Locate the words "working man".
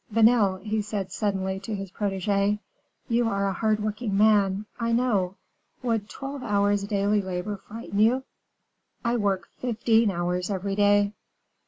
3.79-4.65